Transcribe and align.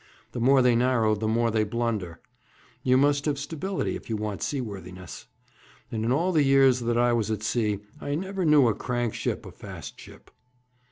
The 0.31 0.39
more 0.39 0.63
they 0.63 0.75
narrow, 0.75 1.13
the 1.13 1.27
more 1.27 1.51
they 1.51 1.63
blunder. 1.63 2.21
You 2.81 2.97
must 2.97 3.25
have 3.25 3.37
stability 3.37 3.95
if 3.95 4.09
you 4.09 4.17
want 4.17 4.41
seaworthiness. 4.41 5.27
And 5.91 6.03
in 6.03 6.11
all 6.11 6.31
the 6.31 6.41
years 6.41 6.79
that 6.79 6.97
I 6.97 7.13
was 7.13 7.29
at 7.29 7.43
sea 7.43 7.81
I 7.99 8.15
never 8.15 8.43
knew 8.43 8.67
a 8.67 8.73
crank 8.73 9.13
ship 9.13 9.45
a 9.45 9.51
fast 9.51 9.99
ship.' 9.99 10.31